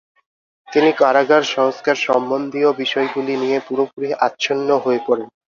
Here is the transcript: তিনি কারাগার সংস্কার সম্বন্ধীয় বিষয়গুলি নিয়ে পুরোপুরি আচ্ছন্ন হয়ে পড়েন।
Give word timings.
তিনি 0.67 0.89
কারাগার 0.97 1.43
সংস্কার 1.55 1.95
সম্বন্ধীয় 2.07 2.69
বিষয়গুলি 2.73 3.33
নিয়ে 3.35 3.57
পুরোপুরি 3.67 4.09
আচ্ছন্ন 4.27 4.69
হয়ে 4.83 4.99
পড়েন। 5.07 5.27